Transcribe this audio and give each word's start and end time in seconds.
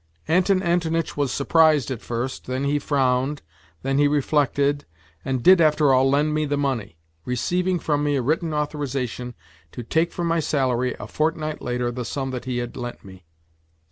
Anton 0.27 0.63
Antonitch 0.63 1.15
was 1.15 1.31
surprised 1.31 1.91
at 1.91 2.01
first, 2.01 2.47
then 2.47 2.63
he 2.63 2.79
frowned, 2.79 3.43
then 3.83 3.99
he 3.99 4.07
re 4.07 4.19
flected, 4.19 4.85
and 5.23 5.43
did 5.43 5.61
after 5.61 5.93
all 5.93 6.09
lend 6.09 6.33
me 6.33 6.43
the 6.45 6.57
money, 6.57 6.97
receiving 7.23 7.77
from 7.77 8.03
me 8.03 8.15
a 8.15 8.21
written 8.23 8.51
authorization 8.51 9.35
to 9.71 9.83
take 9.83 10.11
from 10.11 10.25
my 10.25 10.39
salary 10.39 10.95
a 10.99 11.05
fortnight 11.05 11.61
later 11.61 11.91
the 11.91 12.03
sum 12.03 12.31
that 12.31 12.45
he 12.45 12.57
had 12.57 12.75
lent 12.75 13.05
me. 13.05 13.25